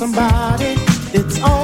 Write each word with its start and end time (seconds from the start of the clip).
somebody. 0.00 0.76
It's 1.12 1.42
on 1.42 1.59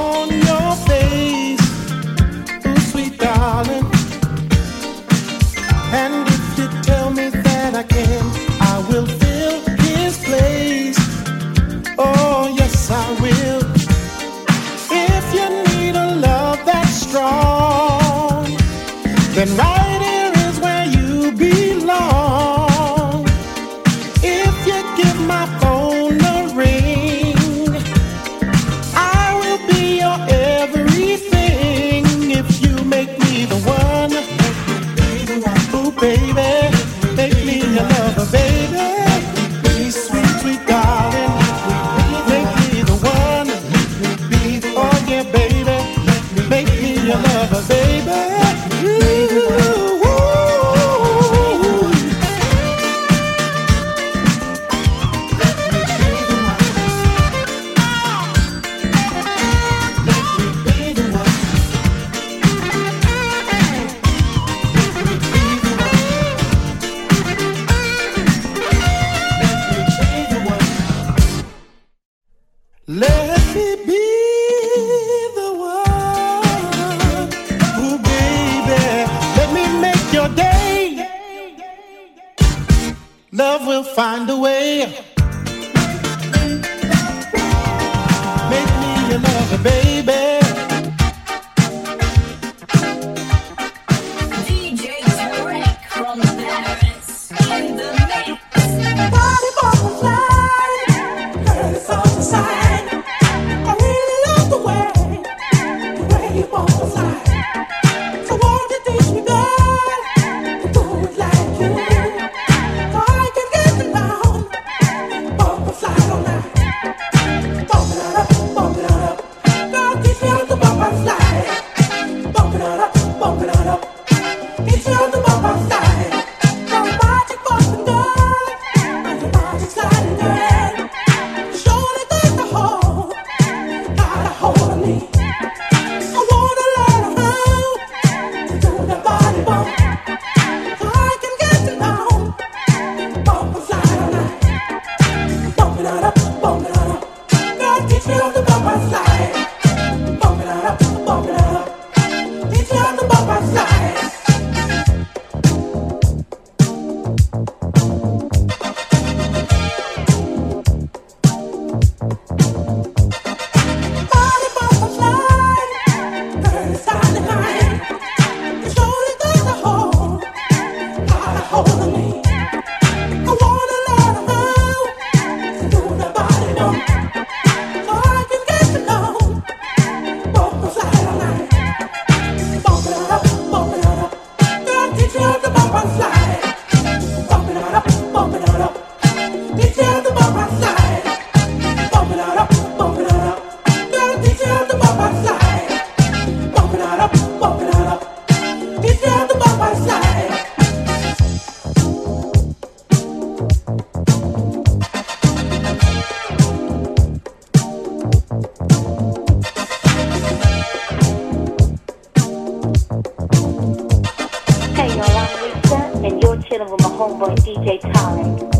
DJ 217.43 217.79
Tarek. 217.79 218.57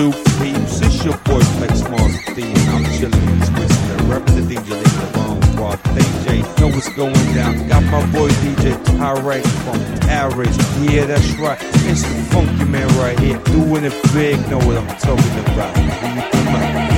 do 0.00 0.12
peeps? 0.40 0.80
It's 0.80 1.04
your 1.04 1.16
boy 1.28 1.40
Flex 1.58 1.82
Mars 1.90 2.16
Dean. 2.34 2.56
I'm 2.72 2.84
chilling 2.96 3.26
with 3.26 3.54
Twister, 3.54 3.96
repping 4.08 4.34
the 4.36 4.54
DJ 4.54 4.70
in 4.72 4.92
the 5.00 5.10
bomb 5.12 5.42
squad. 5.52 5.78
DJ, 5.94 6.40
know 6.58 6.68
what's 6.68 6.88
going 6.94 7.34
down. 7.34 7.68
Got 7.68 7.84
my 7.84 8.00
boy 8.12 8.30
DJ 8.42 8.72
Tarek 8.96 9.46
from 9.64 9.78
Paris. 10.08 10.56
Yeah, 10.80 11.04
that's 11.04 11.30
right. 11.36 11.58
It's 11.90 12.02
the 12.02 12.22
funky 12.32 12.64
man 12.64 12.88
right 12.98 13.18
here, 13.18 13.38
doing 13.44 13.84
it 13.84 13.96
big. 14.14 14.38
Know 14.48 14.58
what 14.66 14.78
I'm 14.78 14.88
talking 14.98 15.38
about. 15.52 15.76
Out. 15.76 16.89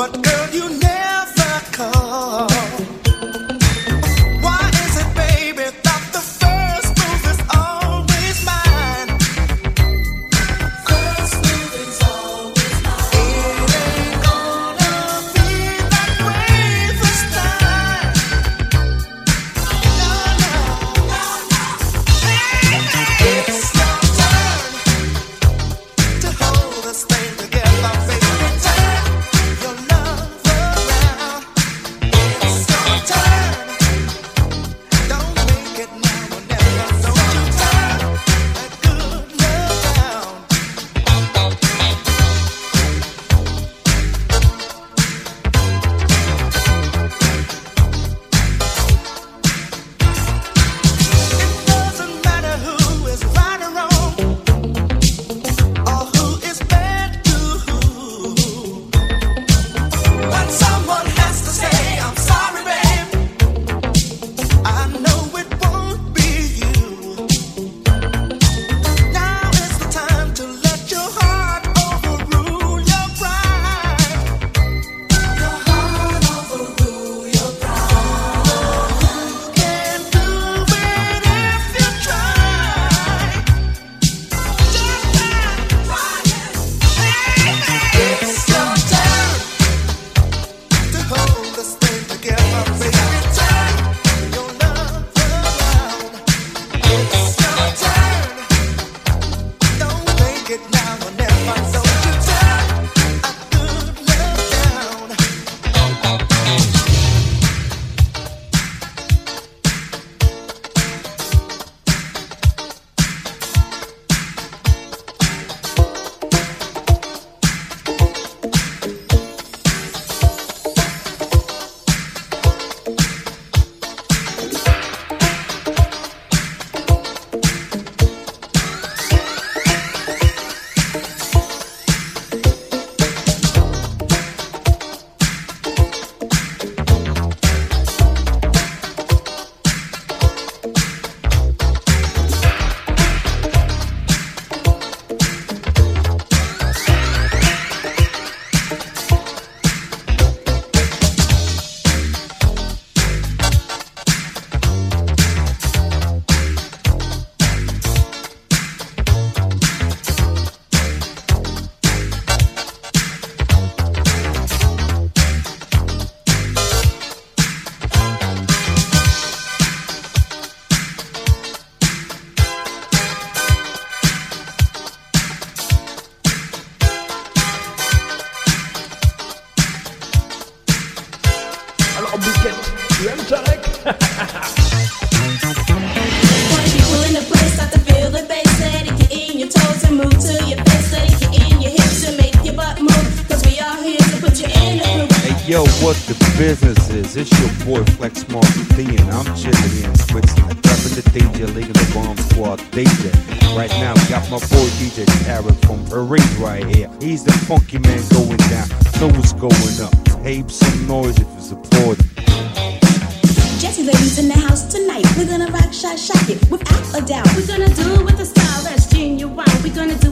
But 0.00 0.22
girl 0.22 0.39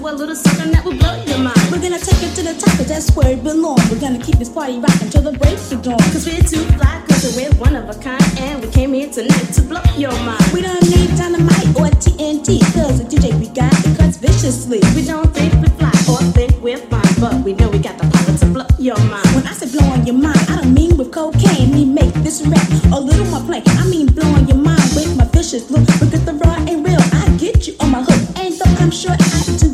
a 0.08 0.12
little 0.12 0.34
something 0.34 0.70
that 0.72 0.82
will 0.84 0.96
blow 0.96 1.20
your 1.28 1.36
mind. 1.36 1.60
We're 1.68 1.84
gonna 1.84 2.00
take 2.00 2.22
it 2.24 2.32
to 2.36 2.42
the 2.42 2.56
top, 2.56 2.72
cause 2.80 2.88
that's 2.88 3.12
where 3.14 3.36
it 3.36 3.44
belongs. 3.44 3.84
We're 3.90 4.00
gonna 4.00 4.22
keep 4.22 4.38
this 4.40 4.48
party 4.48 4.80
rocking 4.80 5.10
till 5.10 5.20
the 5.20 5.36
break 5.36 5.60
of 5.60 5.82
dawn. 5.82 6.00
Cause 6.16 6.24
we're 6.24 6.40
too 6.40 6.64
fly, 6.80 7.04
cause 7.08 7.36
we're 7.36 7.52
one 7.60 7.76
of 7.76 7.92
a 7.92 7.96
kind. 8.00 8.24
And 8.40 8.64
we 8.64 8.70
came 8.72 8.94
here 8.94 9.10
tonight 9.12 9.52
to 9.52 9.60
blow 9.68 9.84
your 10.00 10.16
mind. 10.24 10.40
We 10.54 10.62
don't 10.62 10.80
need 10.88 11.12
dynamite 11.12 11.76
or 11.76 11.92
TNT, 12.00 12.56
cause 12.72 12.96
the 12.96 13.04
DJ 13.04 13.36
we 13.36 13.52
got, 13.52 13.68
it 13.84 13.98
cuts 13.98 14.16
viciously. 14.16 14.80
We 14.96 15.04
don't 15.04 15.28
think 15.36 15.52
we 15.60 15.68
fly 15.76 15.92
or 16.08 16.24
think 16.32 16.56
we're 16.64 16.80
fine, 16.88 17.14
but 17.20 17.44
we 17.44 17.52
know 17.52 17.68
we 17.68 17.78
got 17.78 18.00
the 18.00 18.08
power 18.08 18.32
to 18.32 18.46
blow 18.48 18.68
your 18.80 18.98
mind. 19.12 19.28
When 19.36 19.44
I 19.46 19.52
say 19.52 19.68
blowing 19.68 20.06
your 20.08 20.16
mind, 20.16 20.40
I 20.48 20.62
don't 20.62 20.72
mean 20.72 20.96
with 20.96 21.12
cocaine. 21.12 21.68
Me 21.76 21.84
make 21.84 22.14
this 22.24 22.40
rap 22.48 22.64
a 22.96 23.00
little 23.00 23.28
more 23.28 23.44
plain. 23.44 23.62
I 23.76 23.84
mean 23.84 24.06
blowing 24.06 24.48
your 24.48 24.56
mind 24.56 24.88
with 24.96 25.12
my 25.18 25.28
vicious 25.36 25.68
look. 25.70 25.84
Because 26.00 26.24
the 26.24 26.32
raw 26.32 26.56
ain't 26.64 26.80
real, 26.80 27.04
I 27.12 27.28
get 27.36 27.68
you 27.68 27.76
on 27.80 27.90
my 27.90 28.00
hook. 28.00 28.22
And 28.40 28.54
though 28.56 28.72
I'm 28.80 28.90
sure 28.90 29.12
I 29.12 29.58
do. 29.58 29.67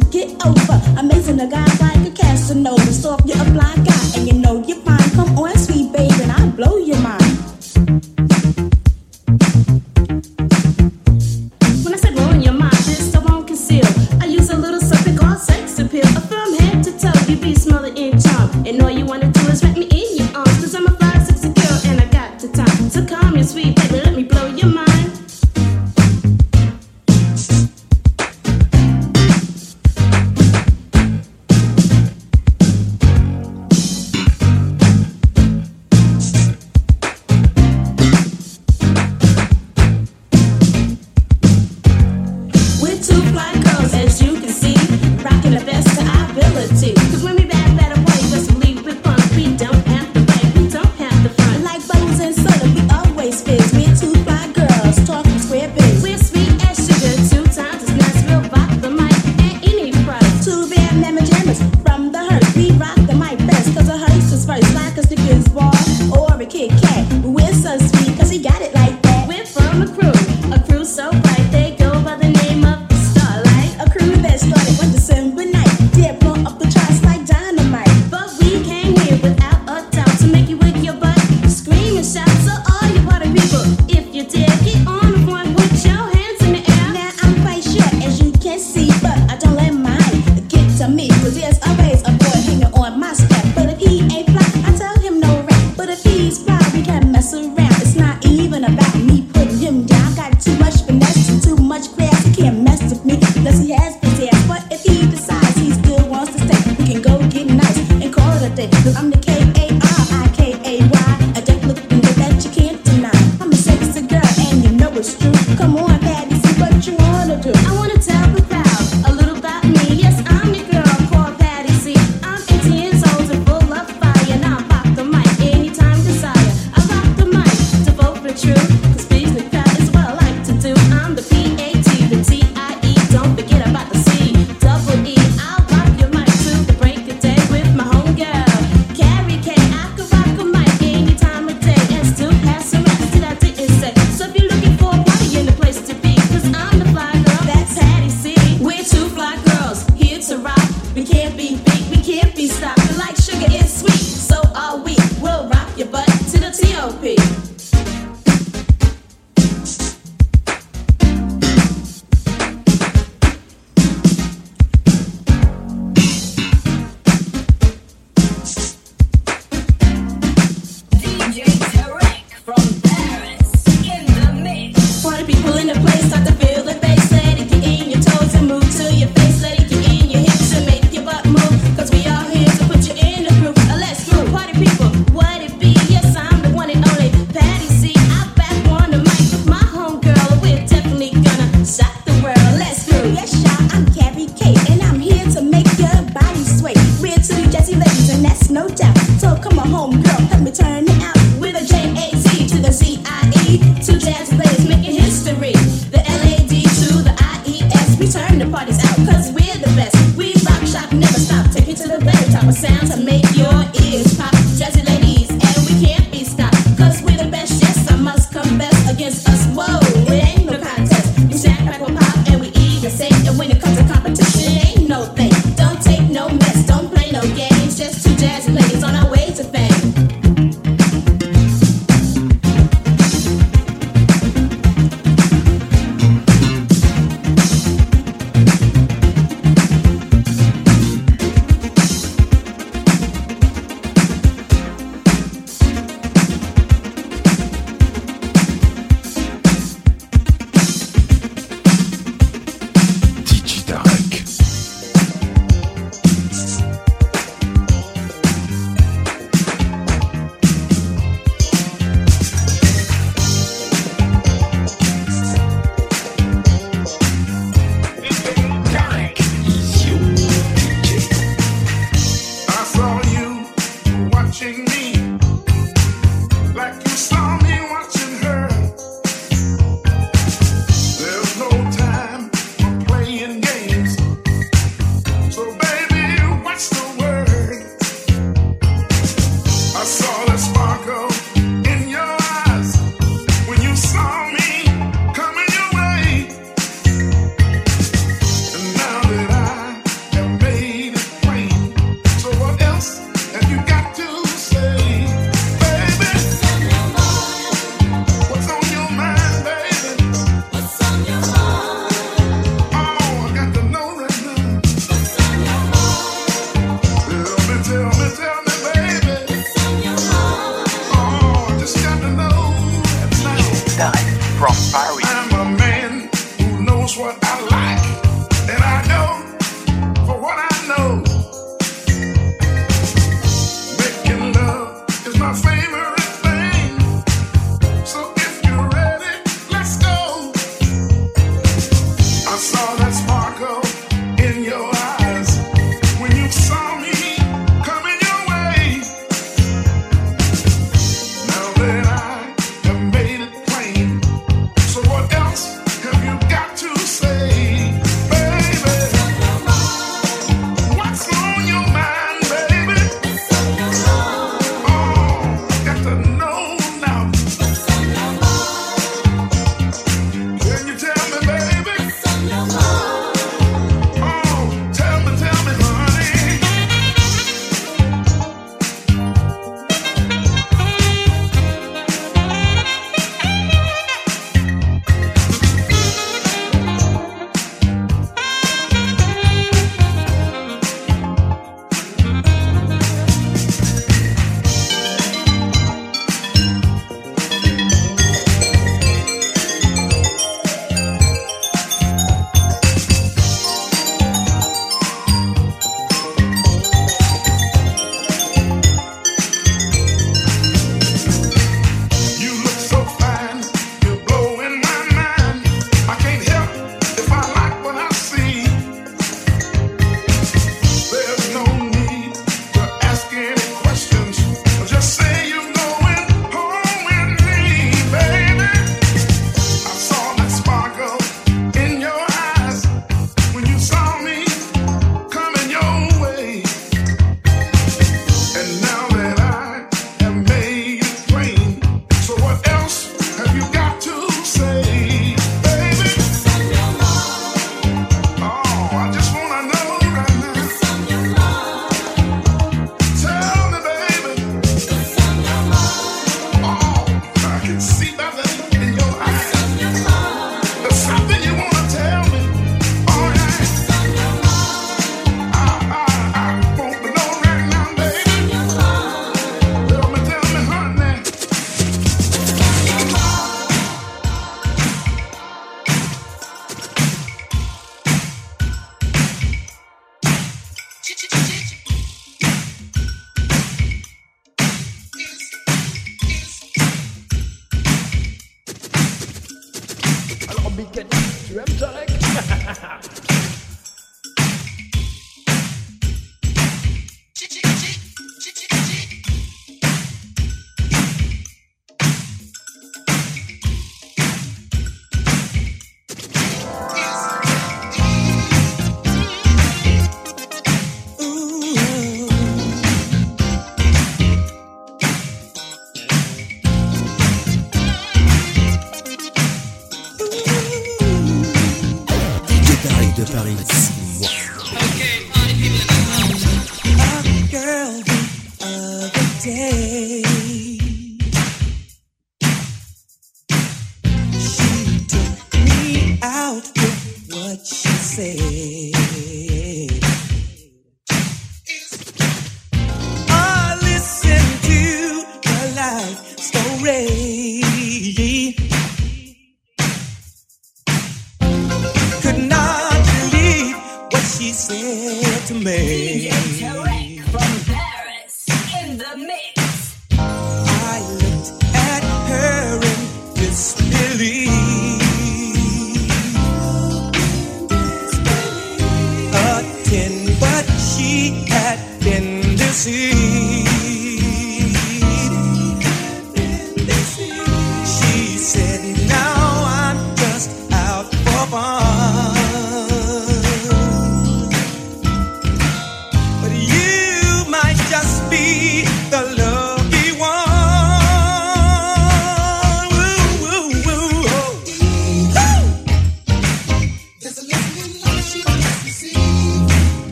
De 522.96 523.04
Paris, 523.06 523.64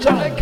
John. 0.00 0.37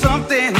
something 0.00 0.59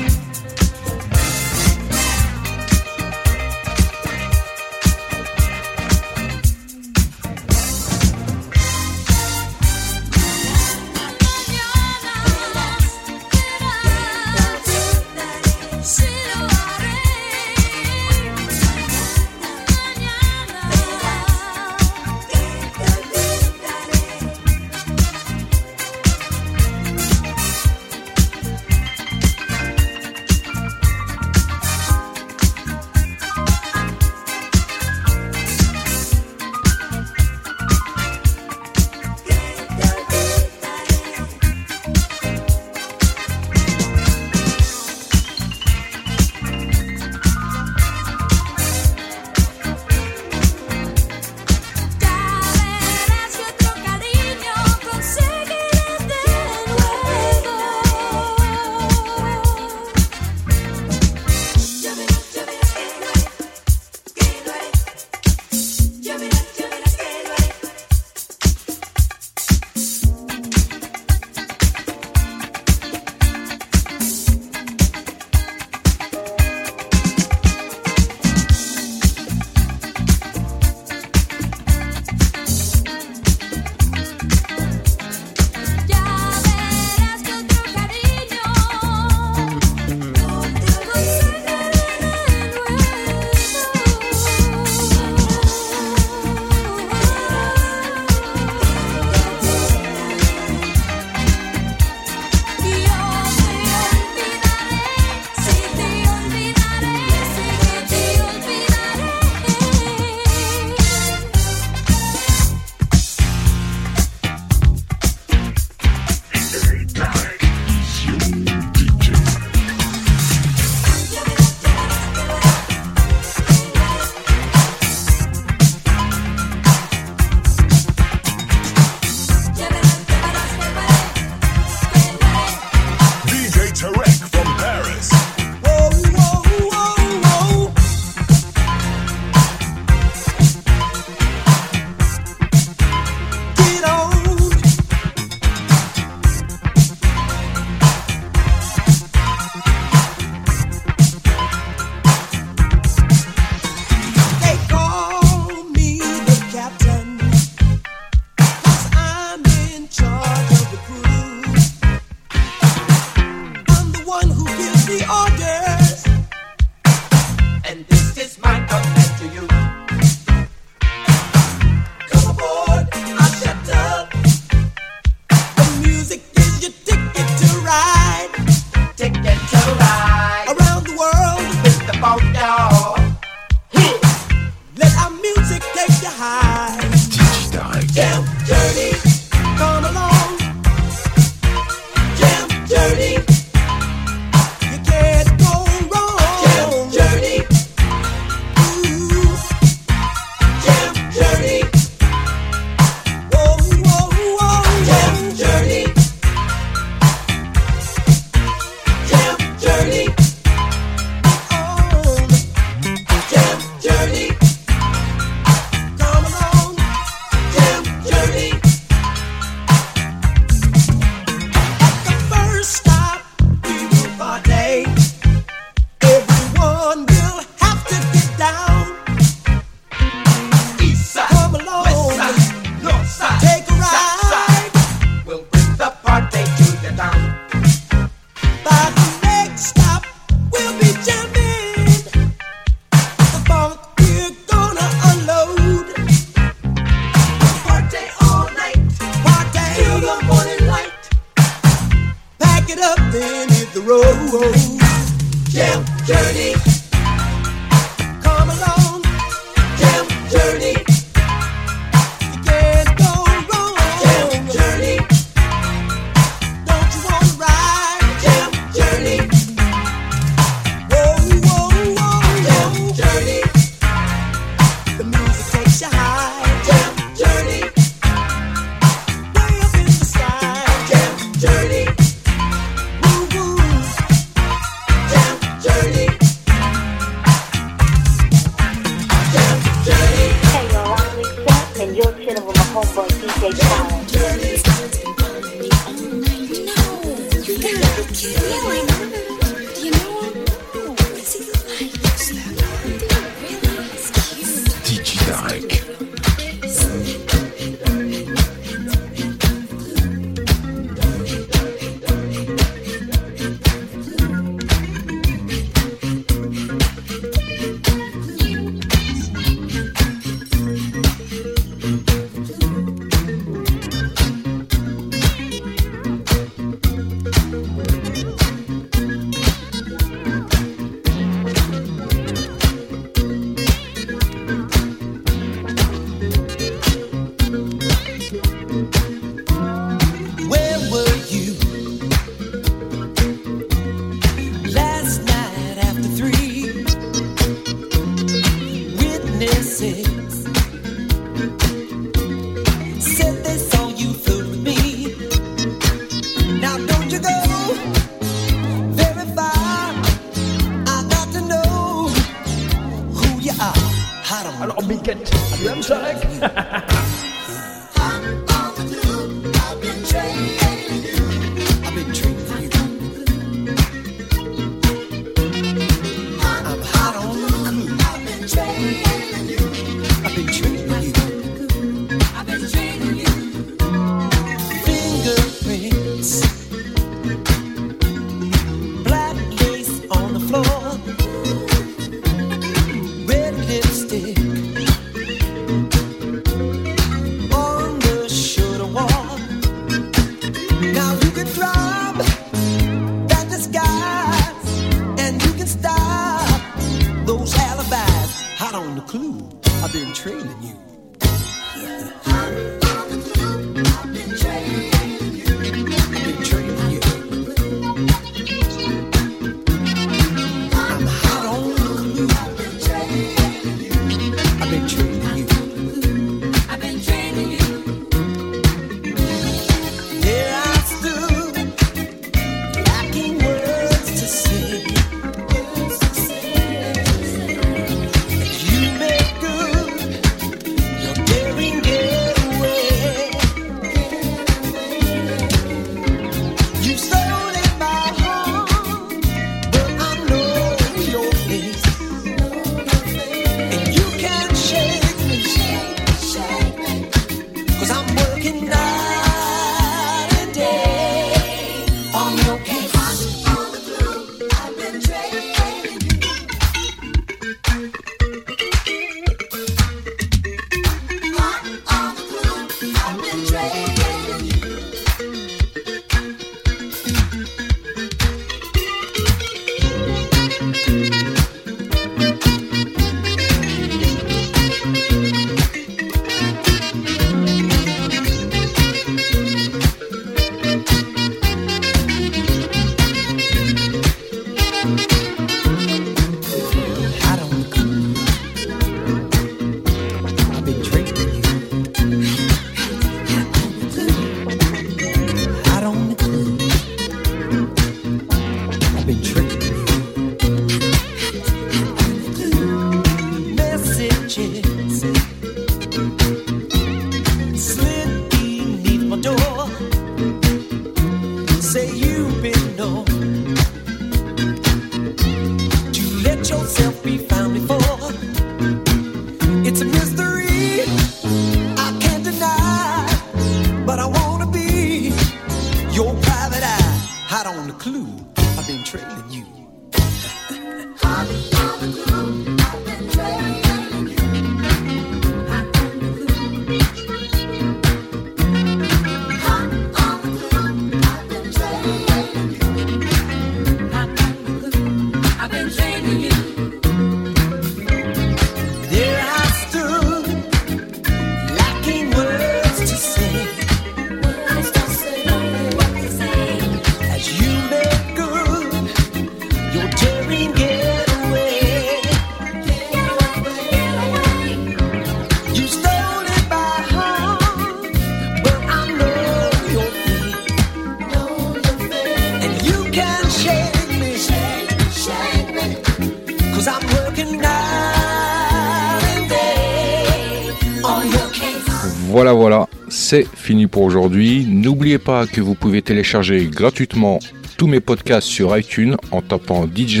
aujourd'hui. 593.94 594.44
N'oubliez 594.44 594.98
pas 594.98 595.24
que 595.24 595.40
vous 595.40 595.54
pouvez 595.54 595.80
télécharger 595.80 596.46
gratuitement 596.46 597.20
tous 597.56 597.68
mes 597.68 597.78
podcasts 597.78 598.26
sur 598.26 598.56
iTunes 598.58 598.96
en 599.12 599.22
tapant 599.22 599.68
DJ 599.68 600.00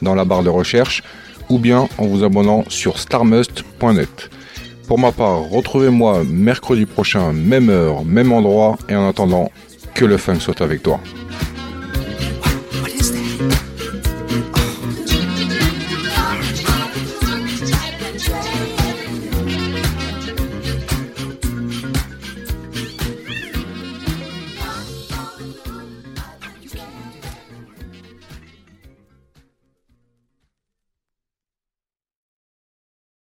dans 0.00 0.14
la 0.14 0.24
barre 0.24 0.42
de 0.42 0.48
recherche 0.48 1.02
ou 1.50 1.58
bien 1.58 1.88
en 1.98 2.06
vous 2.06 2.24
abonnant 2.24 2.64
sur 2.68 2.98
starmust.net. 2.98 4.30
Pour 4.88 4.98
ma 4.98 5.12
part, 5.12 5.42
retrouvez-moi 5.50 6.24
mercredi 6.24 6.86
prochain, 6.86 7.34
même 7.34 7.68
heure, 7.68 8.02
même 8.02 8.32
endroit, 8.32 8.78
et 8.88 8.96
en 8.96 9.06
attendant, 9.06 9.52
que 9.94 10.06
le 10.06 10.16
fun 10.16 10.38
soit 10.40 10.62
avec 10.62 10.82
toi. 10.82 10.98